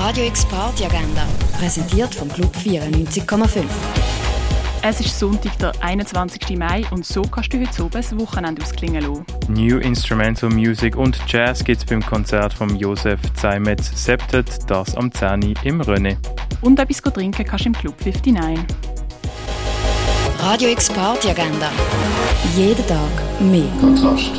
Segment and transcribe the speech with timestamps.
[0.00, 1.26] Radio X Party Agenda,
[1.58, 3.64] präsentiert vom Club 94,5.
[4.80, 6.56] Es ist Sonntag, der 21.
[6.56, 9.26] Mai und so kannst du heute oben das Wochenende ausklingen lassen.
[9.48, 15.12] New Instrumental Music und Jazz gibt es beim Konzert von Josef Zeimetz Septet, das am
[15.12, 15.54] 10.
[15.64, 16.16] im René.
[16.62, 18.58] Und etwas trinken kannst du im Club 59.
[20.38, 21.70] Radio X Party Agenda.
[22.56, 23.68] Jeden Tag mehr.
[23.78, 24.32] Kontrast.